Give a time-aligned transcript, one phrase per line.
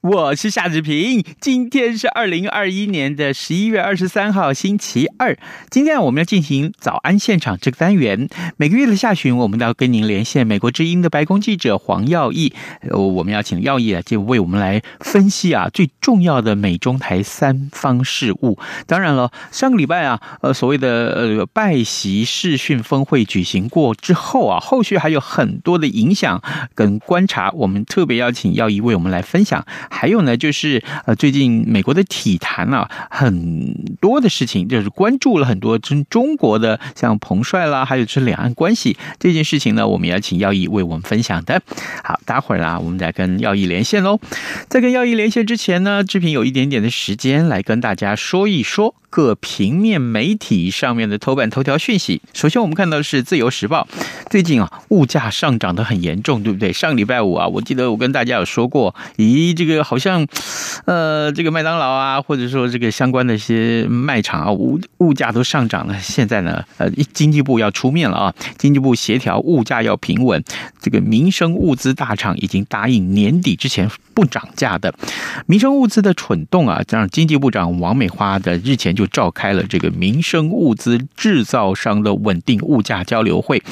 [0.00, 5.36] 我是夏志平，今天是二零二一年的十一月二十三号，星期二。
[5.68, 8.26] 今天我们要进行早安现场这个单元。
[8.56, 12.54] 每个月的下旬，我们都要跟您连线美国之音的白宫记者黄耀义。
[12.88, 18.58] 呃，我们要请耀义啊，就为我们来分析啊最重要的美中台三方事务。
[18.86, 26.42] 当然了，上个礼拜啊，呃，所谓的呃拜习视讯峰会举行过之后啊，后续还有很多的影响
[26.74, 29.62] 跟观察，我们特别邀请耀义为我们来分享。
[29.90, 41.60] 还有呢，就是呃，最近美国的体坛啊，很多的事情就是关注了很多中中国的，像彭帅啦，还有是两岸关系这件事情呢，我们要请耀义为我们分享的。
[42.02, 44.18] 好，待会儿啊，我们再跟耀义连线喽。
[44.68, 48.94] 在跟耀义连线之前呢，志平有一点点的时间来跟大家说一说。
[49.10, 53.86] 各平面媒体上面的头版头条讯息，首先我们看到的是《自由时报》，
[54.30, 56.72] 最近啊，物价上涨得很严重，对不对？
[56.72, 60.24] 上礼拜五啊，我记得我跟大家有说过，咦，这个好像，
[60.84, 65.98] 呃，这个麦当劳啊，或者说这个相关的一些卖场啊，物物价都上涨了。
[65.98, 70.42] 现在呢，呃，经济部要出面了啊，经济部协调物价要平稳，
[70.80, 74.94] 这个民生物资大厂已经答应年底之前不涨价的。
[75.46, 83.62] 民生物资的蠢动啊，让经济部长王美花的日前就召开了这个民生物资制造商的稳定物价交流会。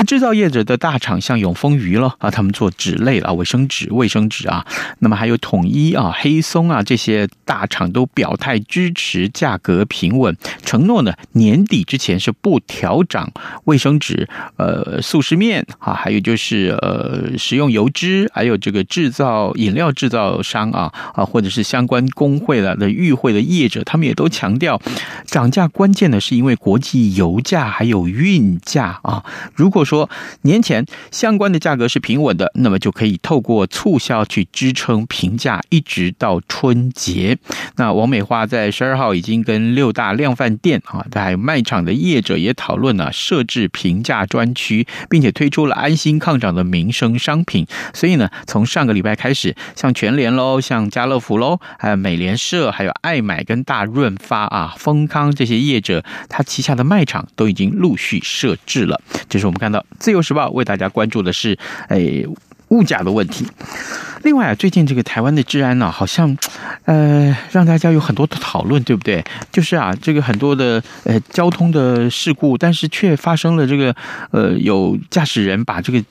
[0.00, 4.64] 那制造业者的大厂像永丰余了啊，他们做纸类啊，卫生纸、卫生纸啊，
[5.00, 10.34] 那么还有统一啊、黑松啊这些大厂都表态支持价格平稳，
[10.64, 13.30] 承诺呢年底之前是不调涨
[13.64, 24.80] 卫生纸、呃速食面啊，还有就是呃食用油脂，还有这个制造饮料制造商啊啊或者是相关工会的的与会的业者，他们也都强调
[25.26, 29.22] 涨价关键呢是因为国际油价还有运价啊，
[29.54, 29.84] 如果。
[29.90, 30.08] 说
[30.42, 37.36] 年前相关的价格是平稳的，那么就可以透过促销去支撑平价，一直到春节。
[37.76, 47.66] 那王美花在十二号已经跟六大量贩店啊，还有卖场的业者也讨论了设置平价专区，并且推出了安心抗涨的民生商品。
[47.92, 59.00] 所以呢，从上个礼拜开始，像全联喽，像家乐福喽，还有美联社，还有爱买跟大润发啊、丰康这些业者，他旗下的卖场都已经陆续设置了。
[59.28, 59.69] 这是我们看。
[59.98, 61.58] 《自由时报》为大家关注的是，
[61.88, 62.26] 诶，
[62.68, 63.46] 物价的问题。
[64.22, 66.36] 另外啊，最近这个台湾的治安呢，好像，
[66.84, 69.24] 呃，让大家有很多的讨论，对不对？
[69.50, 73.94] 就是啊，这个很多的呃交通的事故，但是却发生了这个
[74.30, 76.02] 呃有驾驶人把这个。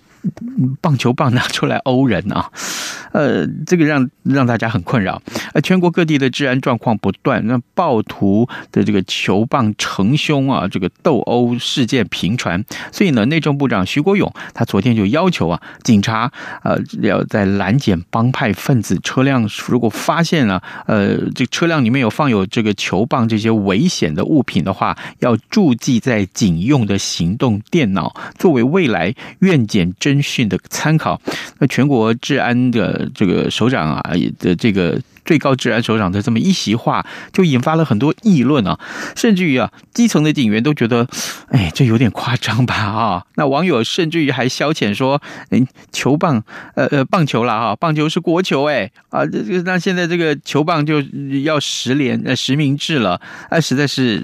[0.81, 2.51] 棒球棒拿出来殴人啊，
[3.13, 5.21] 呃，这个让让大家很困扰。
[5.53, 12.63] 呃，全国各地的治安状况不断，那暴徒的这个球棒成凶啊，这个斗殴事件频传。
[12.91, 16.31] 所以呢，内政部长徐国勇他昨天就要求啊，警察
[16.63, 31.21] 呃要在拦检帮派分子车辆，如果发现了呃这车辆里面有放有这个球棒这些危险的物品的话，要注记在警用的行动电脑，作为未来愿检侦侦讯的参考，
[31.59, 38.79] 那全国治安的这个首长啊的这个最高治安首长的这么一席话，就引发了很多议论啊，
[39.15, 41.07] 甚至于啊，基层的警员都觉得，
[41.49, 43.23] 哎，这有点夸张吧啊？
[43.35, 45.21] 那网友甚至于还消遣说，
[45.51, 46.43] 嗯，球棒，
[46.73, 51.01] 呃呃，棒球了哈，棒球是国球哎啊，这这那现在这个球棒就
[51.43, 54.23] 要实联呃实名制了，啊，实在是。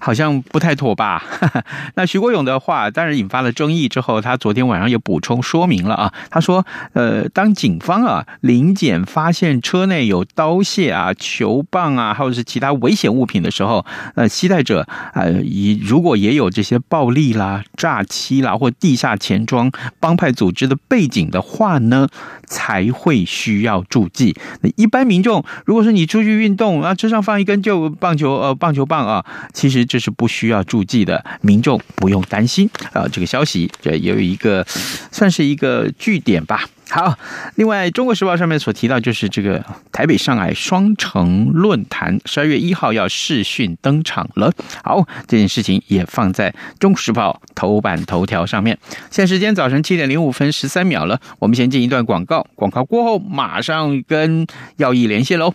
[0.00, 1.22] 好像不太妥吧？
[1.94, 3.88] 那徐国勇的话当然引发了争议。
[3.88, 6.12] 之后，他昨天晚上也补充说明了啊。
[6.30, 6.64] 他说
[6.94, 22.08] ：“呃，当警方啊临检发现车内有刀械啊、球棒啊，或者是其他危险物品的时候，呃，携带者呃，以如果也有这些暴力啦、诈欺啦或地下钱庄帮派组织的背景的话呢，
[22.46, 24.36] 才会需要注记。
[24.62, 29.84] 那一般民众，如果说你出去运动啊，车上放一根就棒球呃棒球棒啊，其实。
[29.90, 33.08] 这是不需要注记的，民众不用担心啊。
[33.10, 34.64] 这个消息这有一个
[35.10, 36.64] 算是一个据点吧。
[36.88, 37.16] 好，
[37.56, 44.52] 另外《中国时报》上面所提到，就是这个台北上海双城论坛十二月一号要试讯登场了。
[44.84, 48.78] 好，这件事情也放在《中国时报》头版头条上面。
[49.10, 54.46] 现在时间早晨七点零五分十三秒了，我们先进一段广告，广告过后马上跟
[54.76, 55.54] 耀毅连线喽。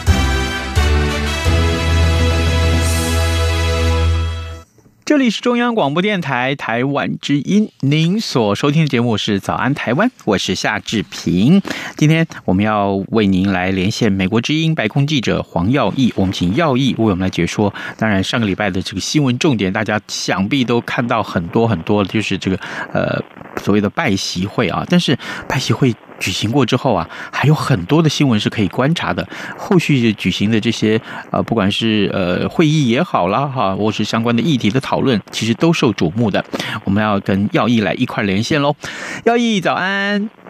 [5.03, 11.61] 这里是中央广播电台台湾之音，您所收听的节目是《早安台湾》，我是夏志平。
[11.97, 17.73] 今天我们要为您来连线美国之音白宫记者黄耀义，我们请耀义为我们来解说。
[17.97, 22.57] 当然，上个礼拜的这个新闻重点，大家想必都看到很多很多，就是这个
[22.93, 23.21] 呃
[23.57, 25.17] 所谓的拜习会啊，但是
[25.47, 25.95] 拜习会。
[26.21, 29.27] 举行过之后啊，还有很多的新闻是可以观察的。
[29.57, 31.01] 后续举行的这些
[31.31, 36.45] 呃，不管是呃会议也好啦，哈，或是相关的议题的讨论，其实都受瞩目的。
[36.83, 38.75] 我们要跟耀毅来一块连线喽。
[39.23, 40.40] 耀毅，早安。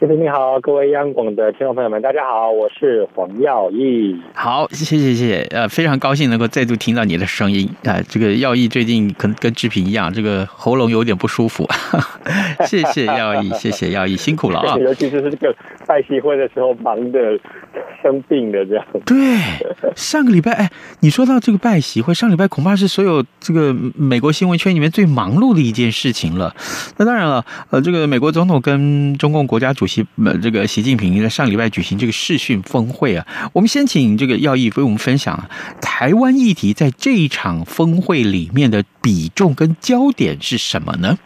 [0.00, 4.18] 主持人你好，各位央广的听众朋友们，大家好，我是黄耀义。
[4.32, 8.02] 好，谢谢谢谢，呃，非常高兴能够再度听到你的声音啊、呃。
[8.04, 11.68] 这个耀义最近可能跟志平一样，这个喉咙有点不舒服。
[12.66, 14.74] 谢谢耀义，谢谢耀义，辛苦了啊。
[14.80, 15.54] 尤其是这个
[15.90, 17.18] 拜喜会的时候，忙的
[18.00, 18.86] 生病的这样。
[19.04, 19.16] 对，
[19.96, 20.70] 上个礼拜，哎，
[21.00, 26.54] 你说到这个拜喜会，上礼拜恐怕是所有这个美国新闻圈里面最忙碌的一件事情了。
[26.96, 35.50] 那当然了，呃，这个美国总统跟中共国家主席呃这个习近平在上礼拜举行这个视讯峰会啊，我们先请这个耀毅为我们分享啊
[35.80, 41.18] 台湾议题在这一场峰会里面的比重跟焦点是什么呢？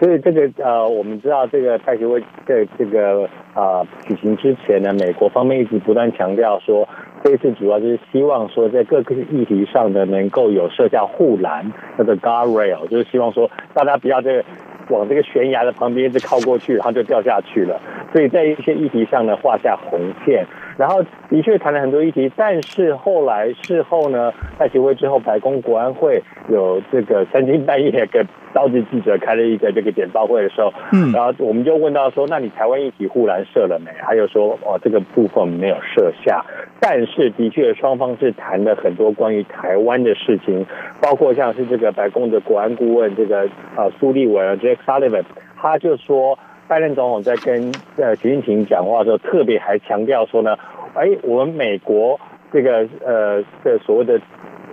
[0.00, 6.88] 所以这个呃，我们知道这个拜习会在这个啊、呃、举行之前呢，美国方面一直不断强调说，
[7.22, 14.44] 这次主要就是希望说在各个议题上呢，能够有设下护栏，叫做 guardrail，就是希望说大家不要这个。
[14.88, 17.80] 往这个悬崖的旁边一直靠过去，然后就掉下去了。
[18.12, 20.46] 所以在一些议题上呢，画下红线。
[20.76, 28.22] 然后的确谈了很多议题，但是后来事后呢，拜习会之后，白宫国安会有这个三更半夜给
[28.54, 33.90] 召集记者开了一个这个简报会的时候，嗯，然后我们就问到说，那你台湾议题护栏设了没？
[34.02, 36.44] 还有说，哦，这个部分没有设下。
[36.78, 40.66] 但是的确，双方是谈了很多关于台湾的事情，
[41.00, 45.24] 包括像是这个白宫的国安顾问这个啊苏立文 Jake Sullivan，
[45.56, 46.38] 他就说。
[46.68, 50.56] 拜登总统在跟呃习近平讲话的时候，特别还强调说呢，
[50.94, 52.18] 哎，我们美国
[52.52, 54.20] 这个呃的所谓的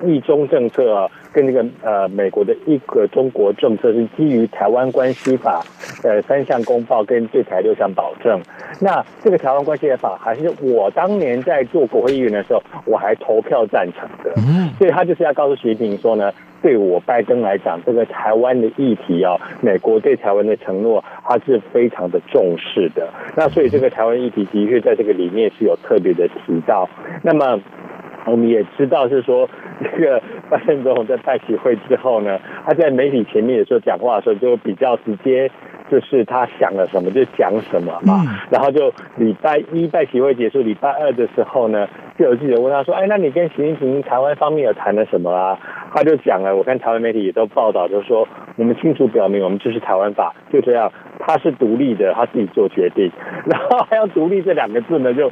[0.03, 5.63] 一中政策啊，跟这个呃美国的一个中国政策是基于台湾关系法
[6.03, 8.41] 呃三项公报跟对台六项保证。
[8.81, 14.33] 那这个台湾关系法还是我当年在做国会议员的时候，我还投票赞成的。
[14.79, 16.31] 所以他就是要告诉习近平说呢。
[16.63, 23.09] 对我拜登来讲，这个台湾的议题啊，美国对台湾的承诺，他是非常的重视的。
[23.35, 26.89] 那所以这个台湾议题的确在这个里面是有特别的提到。
[27.23, 27.59] 那么
[28.25, 29.49] 我们也知道是说，
[29.81, 35.49] 这个拜登总统在拜习会之后呢，他在媒体前面的时候讲话的时候就比较直接。
[35.91, 41.87] 就是他想了什么就讲什么嘛，然后就礼拜一拜习会结束，礼拜二的时候呢，
[42.17, 45.57] 就有记者问他说：“哎，那你跟习近平台湾方面有谈了什么啊？”
[45.93, 53.11] 他就讲了，我看台湾媒体也都报道，就是说我们清楚表明我们支持台湾法，就这样，他是独立的，他自己做决定，
[53.45, 55.31] 然后还有独立这两个字呢，就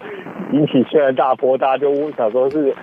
[0.52, 2.74] 引起轩然大波，大家就想说是。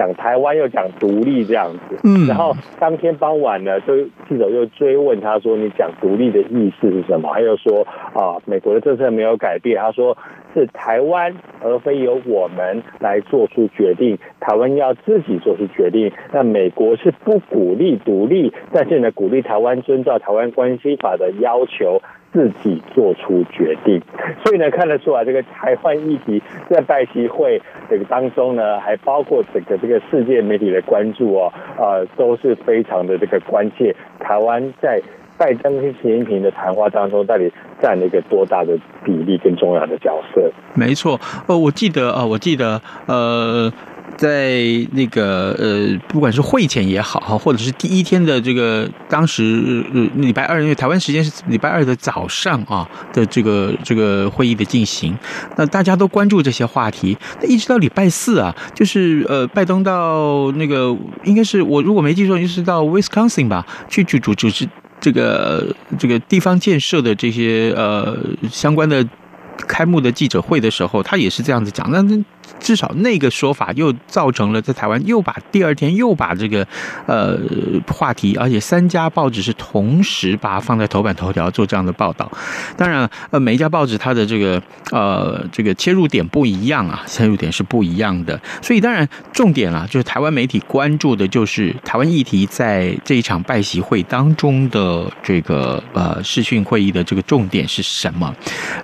[0.00, 10.16] 讲台湾又讲独立这样子，嗯，然后当天傍晚呢，就记者又追问他说：“你讲独立的意思是什么？”他又说：“啊，美国的政策没有改变。”他说
[10.54, 16.10] ：“是台湾，而非由我们来做出决定，台湾要自己做出决定。
[16.32, 22.00] 那美国是不鼓励独立，但是呢，鼓励台湾遵照台湾关系法的要求。”
[22.32, 24.00] 自己做出决定，
[24.44, 33.94] 所以呢，看得出来这个台湾议题在拜习会这个当中呢，还包括整个这个世界媒体的关注哦，呃，都是非常的这个关切。
[34.20, 35.02] 台湾在
[35.36, 40.50] 拜登跟习近平的谈话当中，到底占了一个多大的比例跟重要的角色？
[40.74, 41.18] 没错，
[41.48, 43.72] 呃，我记得啊，我记得，呃。
[44.20, 44.60] 在
[44.92, 55.16] 那个呃，不管是会前也好，或者是第一天的这个当时呃礼拜二，因为台湾时间是礼拜二的早上啊的这个这个会议的进行，
[55.56, 57.16] 那大家都关注这些话题。
[57.40, 64.68] 那一直到礼拜四啊，就是呃拜登到那个应该是我如果没记错，就是到 Wisconsin 吧，去去主主持
[65.00, 68.18] 这个这个地方建设的这些呃
[68.50, 69.02] 相关的
[69.66, 71.90] 开幕的记者会的时候，他也是这样子讲。
[71.90, 72.22] 那那。
[72.60, 76.66] 至少那个说法又造成了在台湾又把第二天又把这个
[77.06, 77.38] 呃
[77.88, 82.30] 话题，而且三家报纸是同时把它放在头版头条做这样的报道。
[82.76, 88.38] 当然，呃，每一家报纸它的这个呃这个切入点不一样啊，切入点是不一样的。
[88.60, 98.34] 所以当然重点啊，就是台湾媒体关注的就是台湾议题在这一场拜习会当中的这个呃视讯会议的这个重点是什么？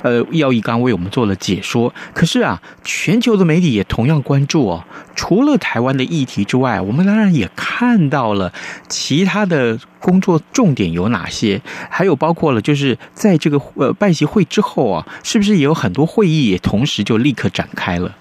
[0.03, 1.93] 呃，易耀毅刚为我们做了解说。
[2.15, 3.66] 可是啊，全球的媒体。
[3.73, 4.85] 也同样关注哦。
[5.15, 8.53] 除了台湾的议题之外，我们当然也看到了
[8.89, 18.15] 其他的工作重点有哪些，还有包括了就是在这个呃拜习会之后啊，是不是也有很多会议也同时就立刻展开了？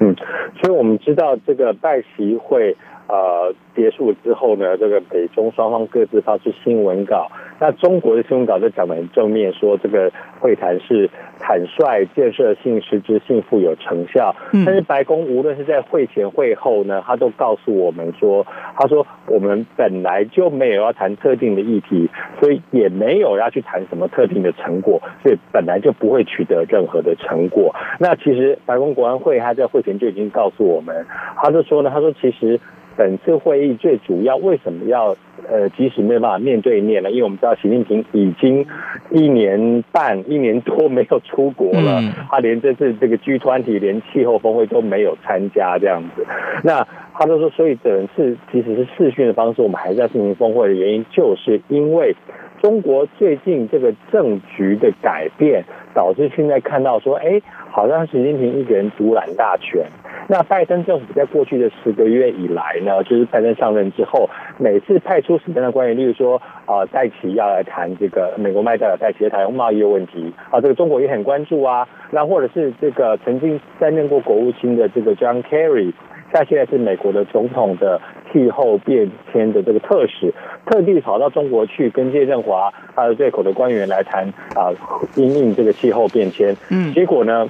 [0.00, 0.14] 嗯，
[0.60, 2.76] 所以我们知道这个拜习会
[3.06, 7.30] 呃结束之后呢，这个北中双方各自发出新闻稿。
[7.60, 11.08] 那中国的新闻稿就讲得很正面，说这个会谈是
[11.38, 14.34] 坦率、建设性、实质性、富有成效。
[14.66, 18.46] 但是白宫无论是在会前会后呢，他都告诉我们说，
[18.76, 27.74] 他说我们本来就没有要谈特定的议题，所以也没有要去谈什么特定的成果，所以本来就不会取得任何的成果。
[27.98, 31.06] 那其实白宫国安会他在会前就已经告诉我们，
[31.36, 32.60] 他就说呢，他说其实。
[32.96, 35.16] 本次会议最主要为什么要
[35.50, 37.10] 呃，即使没有办法面对面呢？
[37.10, 38.64] 因为我们知道习近平已经
[39.10, 46.24] 一年半、一年多没有出国了，他连这次这个 G 团体连气候峰会都没有参加这样子。
[46.62, 52.16] 那他就说，所以这次即使是视讯的方式，我们还是要进行峰会的原因，就是因为
[52.64, 57.38] 中国最近这个政局的改变，导致现在看到说，哎，
[57.70, 59.84] 好像习近平一个人独揽大权。
[60.28, 71.86] 那拜登政府在过去的十个月以来呢，就是拜登上任之后，每次派出什么样的官员，例如说啊，戴奇要来谈这个美国麦代表戴琪谈贸易的问题啊，这个中国也很关注啊。
[72.12, 75.92] 那或者是这个曾经担任过国务卿的这个 John Kerry，
[76.32, 78.00] 他现在是美国的总统的
[78.34, 80.34] 气候变迁的这个特使，
[80.66, 84.74] 特地跑到中国去跟谢振华还有对口的官员来谈啊，
[85.14, 86.56] 因应这个气候变迁。
[86.68, 87.48] 嗯，结果呢？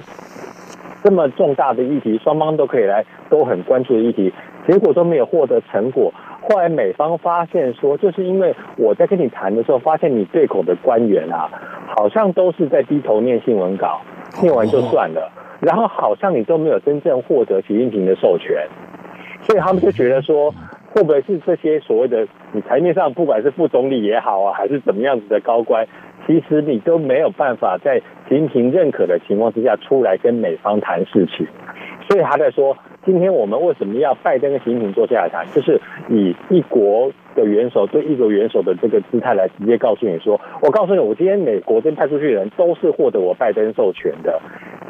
[1.03, 4.33] 这么重大的议题，双方都可以来，都很关注的议题，
[4.67, 6.11] 结果都没有获得成果。
[6.41, 11.49] 后来美方发现说，就是因为我在跟你谈的时候，发现你对口的官员啊，
[11.95, 14.01] 好像都是在低头念新闻稿，
[14.41, 18.67] 念完就算了，然后好像你都没有真正获得习近平的授权，
[19.45, 20.53] 所以他们就觉得说，
[20.91, 25.87] 会不会是这些所谓的你台面上不管是副总理也好啊，还是怎么样子的高官？
[26.25, 31.45] 其实你都没有办法在习近平认可的情况之下出来跟美方谈事情，
[32.09, 32.75] 所以他在说，
[33.05, 44.41] 今天我们为什么要拜登跟习近平坐下来谈，就是以一国的元首对一国元首的这个姿态来直接告诉你说，我告诉你，我今天美国这边派出去的人都是获得我拜登授权的，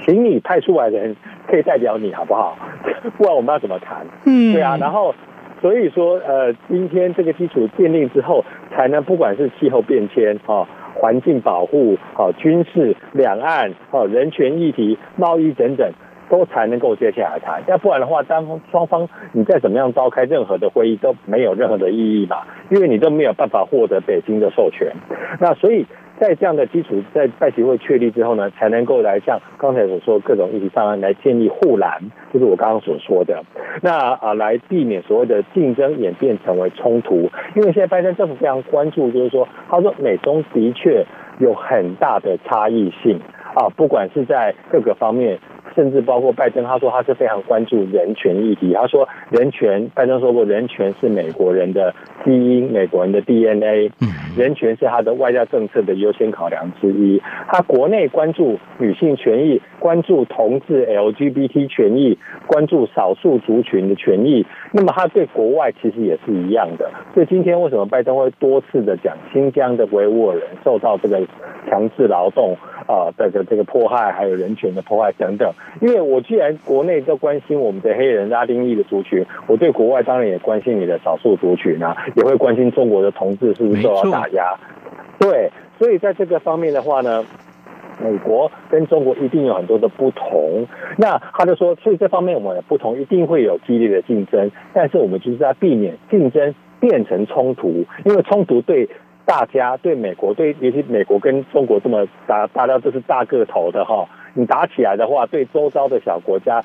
[0.06, 2.58] 请你派出来的人可以代表你好不好？
[3.18, 4.06] 不然我们要怎么谈？
[4.26, 5.14] 嗯，对啊，然后
[5.62, 10.68] 所以说，呃，今天这个基础奠定之后，才能不管是气候变迁啊。
[10.98, 15.92] 环境保护、好军事、两岸、好人权议题、贸易等等，
[16.30, 17.62] 都才能够接下来谈。
[17.68, 24.94] 要不然的话，单方双方你再怎么样召开任何的会议都没有任何的意义嘛，因为你都没有办法获得北京的授权。
[25.42, 25.86] 那所以。
[26.20, 32.02] 在这样的基础，在拜习会确立之后呢，才能够来像刚才所说各种议题上来建立护栏，
[32.34, 33.44] 就是我刚刚所说的。
[33.82, 37.30] 那啊，来避免所谓的竞争演变成为冲突。
[37.56, 41.06] 因为现在拜登政府非常关注，就是说，他说美中的确
[41.40, 43.20] 有很大的差异性
[43.56, 45.40] 啊，不管是在各个方面，
[45.76, 48.74] 甚至包括拜登，他说他是非常关注人权议题。
[48.74, 53.92] 他说人权，拜登说过，人权是美国人的基因，美国人的 DNA，
[54.38, 57.22] 人权是他的外交政策的优先考量之一。
[57.48, 62.18] 他国内关注女性权益，关注同志 LGBT 权益，
[62.48, 64.46] 关注少数族群的权益。
[64.72, 66.90] 那么他对国外其实也是一样的。
[67.14, 71.22] 所以今天为什么拜登会多次的讲新疆的维吾尔人受到这个
[71.70, 72.56] 强制劳动
[72.88, 75.52] 啊这个这个迫害，还有人权的迫害等等？
[75.82, 84.54] 因为我既然国内都关心我们的黑人、拉丁裔的族群，我对国外当然也关心你的少数族群啊，也会关心中国的同志是不是受到打压。
[85.20, 87.24] 对，所以在这个方面的话呢。
[87.98, 90.68] 美国跟中国一定有很多的不同，
[90.98, 98.90] 那他就说，所以这方面我们的不同一定会有激烈的竞争，但是我们就是在避免竞争变成冲突，因为冲突对
[99.24, 106.64] 大家、对美国、对尤其美国跟中国这么大，大家都是大个头的哈，你打起来的话，对周遭的小国家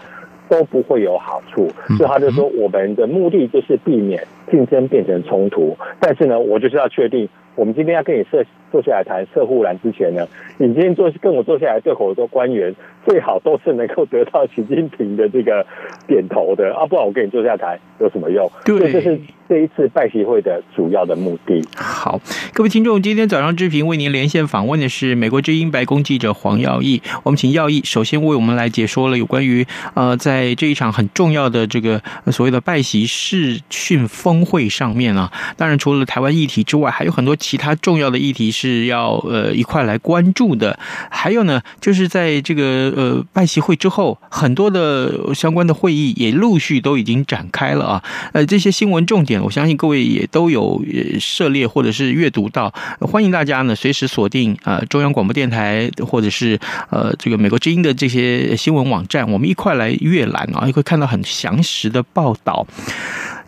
[0.50, 7.26] 都不会有好处，所以他就说，我们的目的就是避免竞争变成冲突，但是呢，我就是要确定。
[7.56, 12.74] 我们今天要跟你设坐下来谈设护栏之前呢，你今天坐跟我坐下来对口的官员
[13.04, 15.66] 最好都是能够得到习近平的这个
[16.06, 18.50] 点头的啊，不然我跟你坐下来谈有什么用？
[18.64, 19.20] 对，这是
[19.50, 21.60] 这一次拜习会的主要的目的。
[21.74, 22.20] 好，
[22.54, 37.34] 各位听众，今天早上之平为您连线访问的是美国之音白宫记者黄耀毅，我们请耀毅首先为我们来解说了有关于呃在这一场很重要的这个所谓的拜习视讯峰会上面啊，当然除了台湾议题之外，还有很多。
[37.40, 40.78] 其他重要的议题是要呃一块来关注的，
[41.10, 48.04] 还有呢，就是在这个呃拜习会之后，很多的相关的会议也陆续都已经展开了啊。
[48.32, 50.82] 呃，这些新闻重点，我相信各位也都有
[51.18, 56.58] 涉猎或者是阅读到，欢迎大家呢随时锁定呃中央广播电台或者是
[56.90, 62.66] 呃这个美国之音的这些新闻网站，我们一块来阅览啊，也会看到很详实的报道。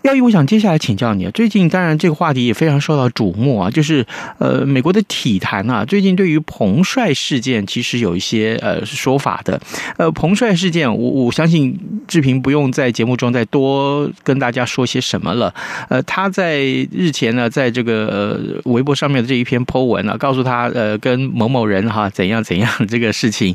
[0.02, 1.30] 耀毅，我想接下来请教你啊。
[1.32, 4.04] 最近当然这个话题也非常受到瞩目啊，就是
[4.38, 9.61] 呃美国的体坛啊，最近对于彭帅事件其实有一些呃说法的。
[9.98, 15.55] 呃，彭帅事件，我我相信志平不用在节目中再多跟大家说些什么了。
[15.88, 16.59] 呃，他在
[16.90, 23.55] 日前呢，在这个呃微博上面的这一篇 po 文啊，告诉他呃跟某某人哈怎样怎样这个事情，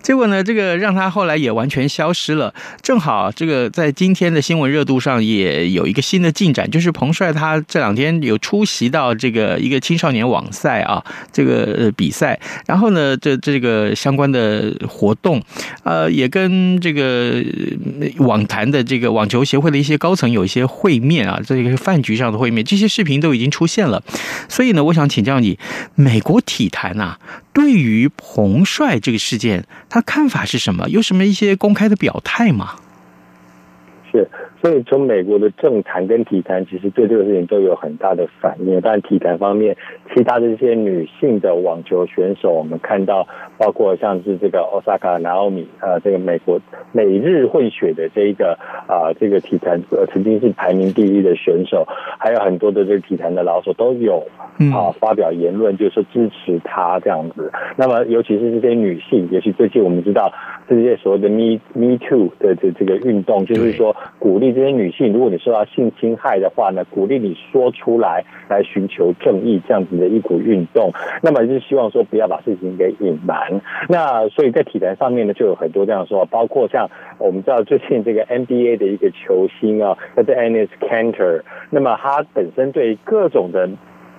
[0.00, 2.54] 结果呢，这个让他后来也完全消失了。
[2.82, 5.87] 正好这个在今天的新闻热度上也有。
[5.88, 15.42] 一个新的进展就是彭帅他这两天有出席到这个一个青少年网赛啊，这个比赛，然后呢，这这个相关的活动，
[15.82, 17.42] 呃，也跟这个
[18.18, 24.02] 网坛的这个网球协会的一些高层有一些会面啊，这个饭局上的会面，这些视频都已经出现了。
[24.48, 25.58] 所以呢，我想请教你，
[25.94, 27.18] 美国体坛啊，
[27.52, 30.88] 对于彭帅这个事件，他看法是什么？
[30.88, 32.76] 有什么一些公开的表态吗？
[34.12, 34.28] 是。
[34.60, 38.80] 所以，从美国的政坛跟体坛，其实对这个事情都有很大的反应。
[38.80, 39.76] 但体坛方面，
[40.12, 51.86] 其他的这些女性的网球选手，我们看到，包括像是这个 Osaka Naomi，呃，这个美国美日混血的这一个啊、呃，这个体坛呃曾经是排名第一的选手，
[52.18, 54.26] 还有很多的这个体坛的老手都有
[54.74, 57.52] 啊发表言论，就是说支持他这样子。
[57.76, 60.32] 那么，尤其是这些女性，也许最近我们知道
[60.68, 64.47] 这些所谓的 Me Me Too 的这这个运动，就是说鼓励。
[64.52, 70.92] 这些女性，如果你受到性侵害的话呢，鼓励你说出来，来寻求正义，这样子的一股运动。
[71.22, 73.60] 那么就是希望说不要把事情给隐瞒。
[73.88, 81.42] 那所以在体坛上面呢，就有很多这样说，包括像我们知道最近这个 NBA 的一个球星啊，叫做 Enes Cantor，。
[81.70, 83.68] 那么他本身对各种的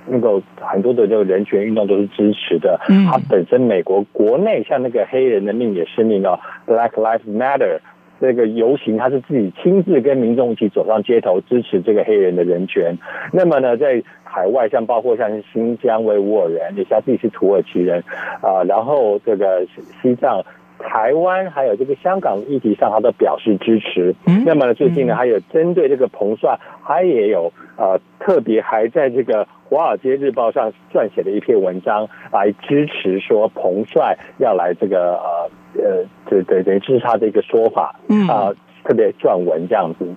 [0.08, 2.80] 那个很多的这个人权运动都是支持的。
[2.88, 7.80] 他本身美国国内像那个黑人的命也是命哦，Black Lives Matter。
[8.20, 12.98] 这个游行，他是自己亲自跟民众一起走上街头支持这个黑人的人权。
[13.32, 18.04] 那么呢，在海外，像包括像新疆维吾尔人，也像自己是土耳其人
[18.42, 19.66] 啊，然后这个
[20.02, 20.44] 西藏、
[20.78, 24.14] 台湾还有这个香港议题上，他都表示支持。
[24.46, 29.46] 那么呢，最近呢，还有针对这个彭帅，他也有呃，特别还在这个。
[29.70, 35.50] 《华尔街日报》上撰写的一篇文章来支持说彭帅要来这个呃
[35.84, 37.94] 呃对对对支持他的一个说法
[38.28, 38.52] 啊，
[38.84, 40.08] 特别撰文这样子。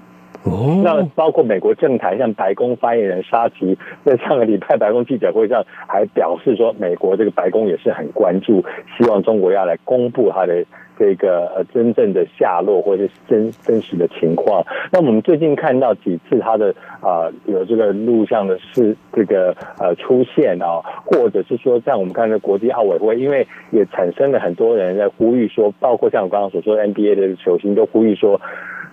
[0.45, 8.65] 哦，那包括美国政坛，像白宫发言人沙奇 在上个礼拜白宫记者会上还表示说，美国这个白宫也是很关注，
[8.97, 10.65] 希望中国要来公布他的。
[10.99, 28.41] 这个呃真正的下落或者是真真实的情况，那我们最近看到几次他的啊、有这个录像的是这个呃出现啊，或者是说像我们看到国际奥委会，因为也产生了很多人在呼吁说，包括像我刚刚所说的 NBA 的球星都呼吁说，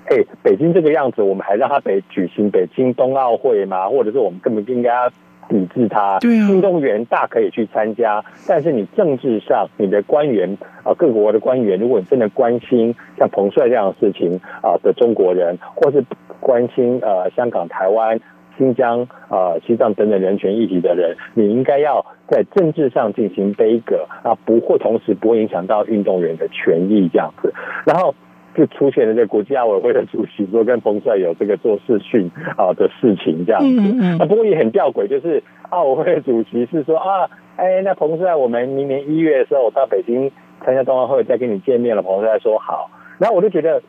[0.10, 3.88] 哎，北京这个样子，我们还让他北举行北京冬奥会吗？
[3.88, 5.08] 或者是我们根本不应该要
[5.48, 16.04] 抵制他，对啊，运动员大可以去参加，但是你政治上，你的官员啊，各国的官员，如果你真的关心像彭帅这样的事情啊的中国人，或是
[16.40, 18.20] 关心呃香港、台湾、
[18.58, 27.54] 新疆啊、西藏等等人权议题的人，你应该要在政治上进行杯葛啊，不会同时不会影响到运动员的权益这样子，
[27.86, 28.16] 然后。
[28.56, 40.32] 就出现了这国际奥委会的主席说跟彭帅有这个做视讯啊的事情这样子，那不过也很吊诡，就是奥委会的主席是说啊，哎，那彭帅我们明年一月的时候到北京
[40.66, 43.82] 参加冬奥会再跟你见面了，彭帅说好，然后我就觉得。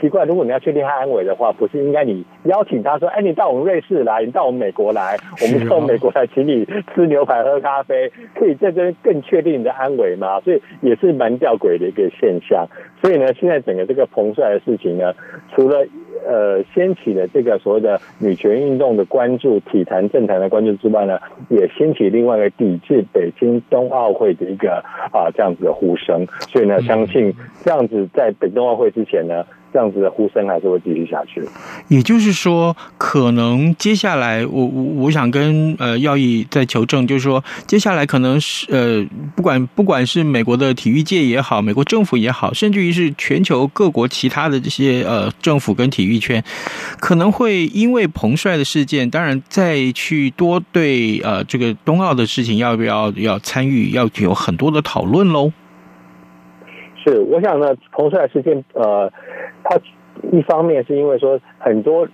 [0.00, 10.40] 奇怪，如果你要确定他安危的话，不是应该你邀请他说，哎，你到我们瑞士来，你到我们美国来，我们到美国来，请你吃牛排、喝咖啡，可以在这边更确定你的安危吗？
[10.40, 12.66] 所以也是蛮吊诡的一个现象。
[13.02, 15.12] 所以呢，现在整个这个彭帅的事情呢，
[15.54, 15.84] 除了
[16.26, 24.82] 呃掀起了这个所谓的女权运动的关注、体坛政坛的关注之外呢，也掀起另外一个抵制北京冬奥会的一个
[25.12, 26.26] 啊这样子的呼声。
[26.48, 27.34] 所以呢，相信
[27.64, 29.44] 这样子在北京冬奥会之前呢。
[29.72, 31.42] 这样子的呼声还是会继续下去。
[31.88, 39.04] 也就是说，可能接下来我我我想跟呃耀毅再求证，就是说，接下来可能是呃
[39.36, 46.42] 不管不管是美国的体育界也好，美国政府也好，甚至于是全球各国其他的这些呃政府跟体育圈，
[47.00, 55.52] 可能会因为彭帅的事件，当然再去多对呃这个冬奥的事情要不要要参与，要有很多的讨论喽。
[57.08, 59.10] 是，我想呢，彭帅事件，呃，
[59.64, 59.78] 他
[60.30, 62.06] 一方面是因为说很多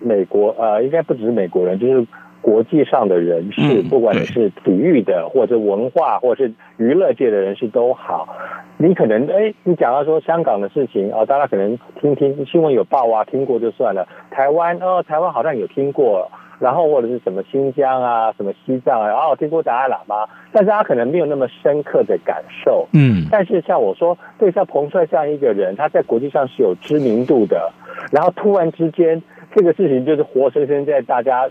[0.00, 2.06] 美国，呃，应该不只是美国人，就是
[2.42, 8.36] 国际上的人士，不管你是体育的，或者文化，或者是娱乐界的人士都好，
[8.76, 14.06] 你可能，哎，你讲到说香港的事情啊，大家可能听听新闻有报啊，听过就算了。
[14.30, 16.30] 台湾，哦，台湾好像有听过。
[16.64, 22.88] 然后或者是什么新疆啊，什么西藏啊，然后听过达赖喇嘛，但是他可能没有那么深刻的感受。
[22.94, 27.70] 嗯，但是像我说，对像彭帅这样一个人，他在国际上是有知名度的，
[28.10, 29.22] 然后突然之间
[29.54, 31.50] 这个事情就是活生生在大家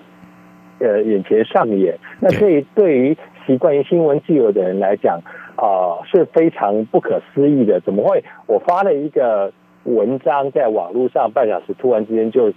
[0.80, 5.20] 呃眼前上演，那这对于习惯于新闻自由的人来讲
[5.56, 7.80] 啊、呃、是非常不可思议的。
[7.82, 12.52] 怎么会我发了一个文章在网络上半小时，突然之间就。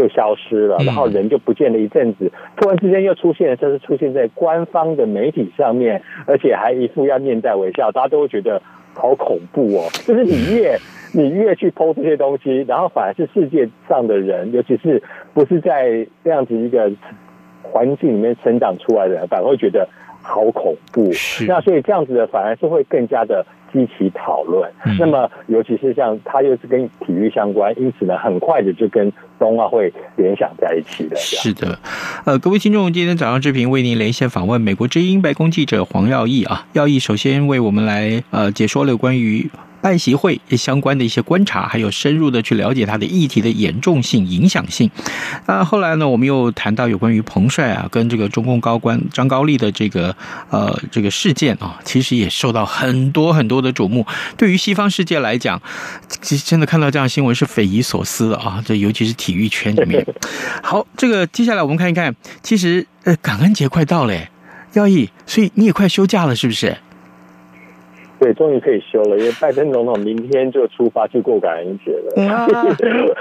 [0.00, 8.62] 就消失了，然后人就不见了一阵子，突然之间又出现了，这是出现在官方的媒体上面，而且还一副要面带微笑，大家都会觉得
[8.94, 9.88] 好恐怖哦。
[10.06, 10.78] 就是你越
[11.12, 15.02] 你越去 po 这些东西，然后反而是世界上的人，尤其是
[15.34, 16.90] 不是在这样子一个
[17.62, 19.86] 环境里面生长出来的人，反而会觉得
[20.22, 21.10] 好恐怖。
[21.46, 23.44] 那所以这样子的反而是会更加的。
[23.72, 31.16] 激起讨论，那么尤其是像他又是跟体育相关，因此呢，很快的就跟冬奥会联想在一起的。
[31.16, 31.78] 是的，
[32.24, 39.50] 呃，各位听众，今天早上志平为您连线访问美国之音白宫记者黄耀义啊，耀义首先为我们来呃解说了关于。
[39.80, 44.90] 拜习会相关的一些观察，还有深入的去了解它的议题的严重性、影响性。
[45.46, 50.14] 那后来呢，我们又谈到有关于彭帅啊，跟这个中共高官张高丽的这个
[50.50, 54.06] 呃这个事件啊，其实也受到很多很多的瞩目。
[54.36, 55.60] 对于西方世界来讲，
[56.20, 58.62] 其实真的看到这样新闻是匪夷所思的啊！
[58.64, 60.04] 这尤其是体育圈里面。
[60.62, 64.14] 好，这个接下来我们看一看，其实呃感恩节快到了，
[64.74, 66.76] 耀毅，所以你也快休假了，是不是？
[68.20, 72.22] 对，终于可以休了，因为拜登总统明天就出发去过感恩节了。
[72.30, 72.46] 啊、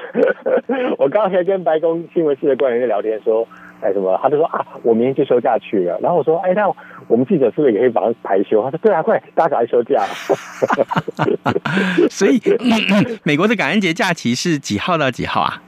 [0.99, 3.47] 我刚才跟白宫新闻室的官员在聊天说，
[3.79, 4.19] 哎，什么？
[4.21, 5.97] 他就说啊，我明天就休假去了。
[6.01, 6.69] 然后我说，哎，那
[7.07, 8.61] 我们记者是不是也可以马上排休？
[8.61, 10.03] 他说，对啊，快，大家赶快休假。
[12.11, 15.63] 所以、嗯，美国的感恩节假期是几号到几号啊？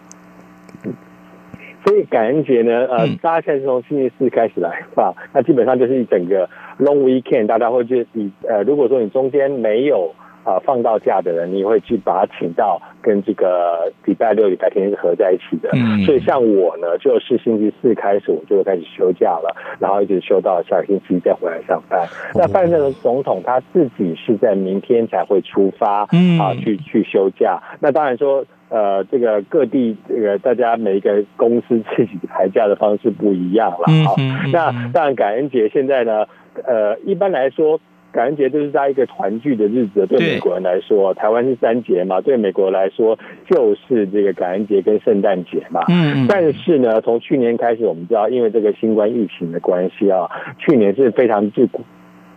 [1.84, 6.48] 所以感恩节呢，呃，大家现在是从星期四开始来放，那基本上就是一整个
[6.82, 10.13] long weekend，大家会去你呃，如果说你中间没有
[10.44, 15.70] 啊、呃、放到假的人，你会去把他请到跟这个礼拜六、礼拜天是合在一起的。
[15.74, 22.08] 嗯，所以像我呢，就是星期四开始我就会开始休假了，然后一直休到下个星期一再回来上班。
[22.34, 27.62] 那拜登总统他自己是在明天才会出发，嗯啊，去去休假。
[27.80, 28.44] 那当然说。
[28.71, 34.15] 呃，这个各地这个大家每一个公司自己排假的方式不一样了啊。
[34.51, 36.25] 那当然感恩节现在呢，
[36.63, 37.79] 呃，一般来说。
[38.13, 43.17] 感恩节就是在一个团聚的日子，对美国人来说，台湾是三节嘛，对美国来说
[43.49, 45.79] 就是这个感恩节跟圣诞节嘛。
[45.88, 46.27] 嗯。
[46.27, 50.29] 但是呢，从去年开始，我们知道，因为这个新冠疫情的关系啊，
[50.60, 51.49] 去年是非常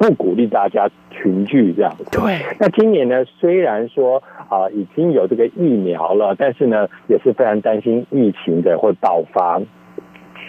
[0.04, 2.04] 不鼓励大家群聚这样子。
[2.12, 2.38] 对。
[2.58, 9.60] 那今年呢，虽然说啊已经有这个疫苗了，但是呢，也是非常担心疫情的会爆发。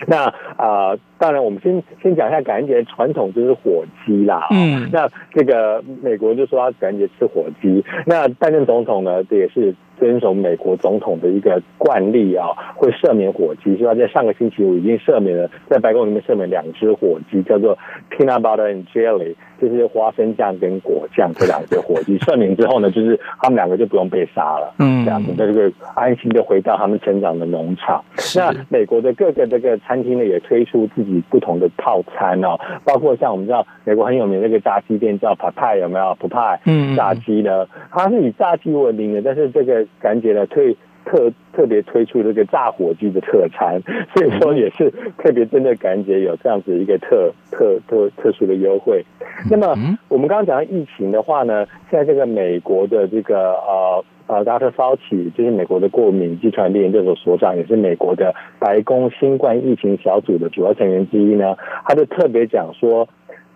[0.07, 0.25] 那
[0.57, 4.47] 啊、呃，当然，我们先先讲一下感恩节的传统就是火鸡啦。
[4.51, 7.83] 嗯，那这个美国就说要感恩节吃火鸡。
[8.05, 13.75] 那拜登总统呢，这也是遵守美国总统的一个惯例啊，会赦免火鸡。
[13.77, 17.77] 所以他在上个星期五已经赦免了，在白宫里面赦免两只火鸡，叫做
[18.11, 19.35] Peanut Butter and Jelly。
[19.57, 28.03] 就是花生酱跟果酱这两只火鸡赦免之后呢，就是他们两个就不用被杀了，嗯，这样子，那这个安心的回到他们成长的农场。
[28.35, 40.75] 那美国的各个这个餐厅呢，也推出自己不同的套餐哦，包括像我们知道美国很有名的那个炸鸡店叫 Popeye 有没有？Popeye 嗯，炸鸡呢，它是以炸鸡闻名的，但是这个感觉呢推。
[41.05, 43.79] 特特别推出这个炸火鸡的特餐，
[44.13, 49.05] 所以说也是特别针对感恩节有这样子一个特特特特殊的优惠。
[49.49, 49.75] 那么
[50.09, 54.71] 我们刚刚讲到疫情的话呢，现在这个美国的这个呃呃，Dr.
[54.71, 63.07] Fauci 就是美国的过敏及传染病研究所所长，也是美国的白宫新冠疫情小组的主要成员之一呢，他就特别讲说，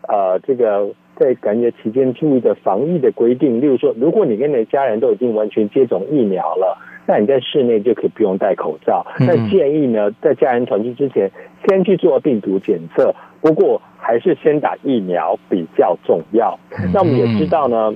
[0.07, 6.77] 呃，这个在感恩节期间注意的防疫的规定，例如说，如果你跟你的家人都已经完全接种疫苗了。
[7.09, 9.03] 那你在室内就可以不用戴口罩。
[9.17, 11.31] 那建议呢，在家人团聚之前，
[11.67, 13.15] 先去做病毒检测。
[13.41, 16.59] 不过还是先打疫苗比较重要。
[16.93, 17.91] 那我们也知道呢，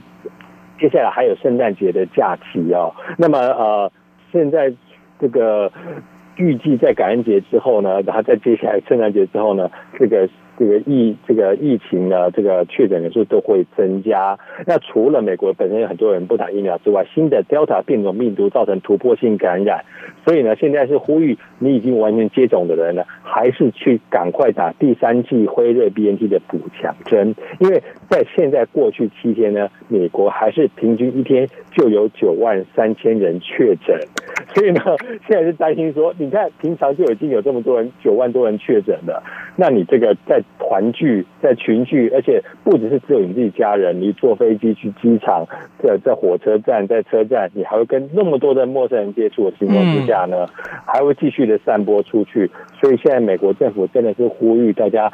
[0.80, 2.91] 接下来还有圣诞节的假期哦。
[3.19, 3.91] 那么呃，
[4.32, 4.73] 现在
[5.19, 5.71] 这个
[6.38, 10.28] 预计在感恩节之后呢，然后在接下来圣诞节之后呢，这个。
[10.63, 14.39] 这个疫这个疫情呢，这个确诊人数都会增加。
[14.65, 19.84] 那除了美国本身有很多人不打疫苗之外，新的 Delta 变种病毒造成突破性感染，
[20.26, 33.99] 所以呢，现在是呼吁你已经完全接种的人呢，还是去赶快打第三剂辉瑞 BNT 的补强针，因为在现在过去七天呢，美国还是平均一天就有九万三千人确诊，
[34.56, 34.82] 所以呢，
[35.28, 39.21] 现在是担心说，你看平常就已经有这么多人九万多人确诊了，
[39.58, 45.45] 那你这个在团聚在群聚，而且不只是只有你自己家人，你坐飞机去机场，
[45.81, 50.47] 在在火车站，在车站，你还会跟那么多的陌生人接触的情况之下呢，
[50.85, 52.49] 还会继续的散播出去。
[52.79, 55.11] 所以现在美国政府真的是呼吁大家，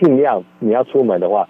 [0.00, 1.48] 尽量你要出门的话，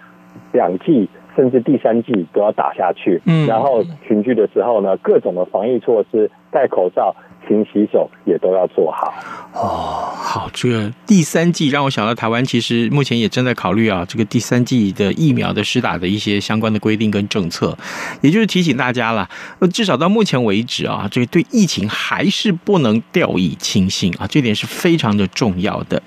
[0.52, 3.20] 两剂甚至第三剂都要打下去。
[3.46, 7.14] 然后群聚的时候呢，各种的防疫措施，戴口罩。
[7.46, 9.12] 勤洗手也都要做好
[9.53, 10.12] 哦。
[10.16, 17.76] 好，这个第三季让我想到台湾，其实目前也正在考虑啊，这个第三季的疫苗的施打的一些相关的规定跟政策，
[18.20, 19.29] 也就是提醒大家了。
[19.59, 26.00] 呃，至少到目前为止啊，这个对疫情还是不能掉以轻心啊，这点是非常的重要的。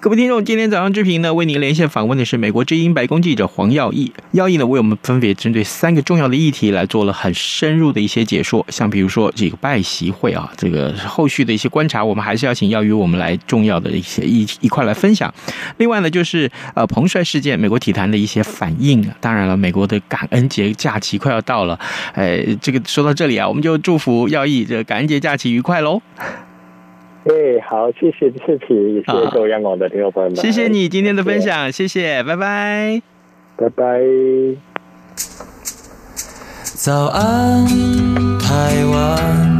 [0.00, 4.10] 各位听众，今天早上之平呢，为您连线访问的是美国之音白宫记者黄耀毅。
[4.32, 15.32] 耀毅呢，为我们分别针对三个重要的议题来做了很深入的一些解说，像比如说这个拜习会啊，这个后续的一些观察，我们还是要请耀宇我们来重要的一些一一块来分享。
[15.78, 19.10] 另外呢，就是呃彭帅事件，美国体坛的一些反应。
[19.20, 21.80] 当然了，美国的感恩节假期快要到了，
[22.12, 26.02] 呃，这个说到这里啊，我们就祝福耀毅这个感恩节假期愉快喽。
[27.24, 27.32] 哎，
[27.66, 30.36] 好，谢谢视频，也谢谢各位央广的听众朋友们。
[30.36, 33.00] 谢谢你今天的分享，谢谢，拜拜，
[33.56, 34.00] 拜拜。
[36.62, 37.66] 早安，
[38.38, 39.59] 台湾，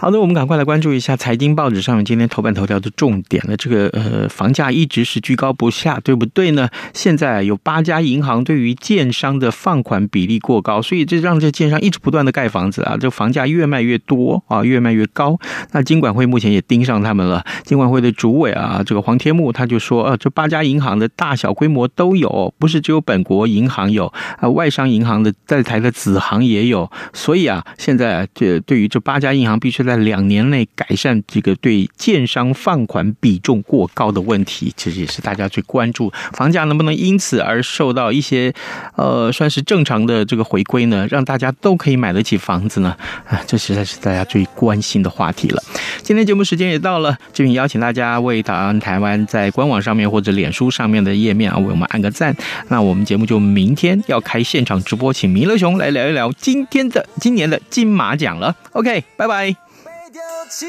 [0.00, 3.54] 好的，我们赶快来关注一下财经报纸上面今天头版头条的重点了。
[3.54, 6.70] 这个呃，房价一直是居高不下，对不对呢？
[6.94, 15.38] 现在有八家银行对于建商的放款比例过高，所以这让这建商一直不断的盖房子啊，这房价越卖越多啊，越卖越高。
[15.72, 17.44] 那金管会目前也盯上他们了。
[17.64, 24.06] 金管会的主委啊，这个黄天牧他就说，呃，这八家银行的大小规模都有，不是只有本国银行有
[24.38, 26.90] 啊，外商银行的在台的子行也有。
[27.12, 36.12] 所以啊，现在这对于这八家银行必须在在两年内改善这个对建商放款比重过高的问题，其实也是大家最关注。
[36.32, 38.54] 房价能不能因此而受到一些
[38.94, 41.08] 呃算是正常的这个回归呢？
[41.10, 42.94] 让大家都可以买得起房子呢？
[43.26, 45.60] 啊， 这实在是大家最关心的话题了。
[46.04, 52.32] 今天节目时间也到了，这边邀请大家为台湾台湾在官网上面或者脸书上面的页面啊，为我们按个赞。
[52.68, 58.54] 那我们节目就明天要开现场直播，请弥勒熊来聊一聊今天的今年的金马奖了。
[58.72, 59.69] OK，拜拜。
[60.12, 60.20] 丢
[60.50, 60.66] 弃